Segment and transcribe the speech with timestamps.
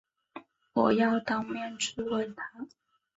[0.73, 2.67] 我要当面质问他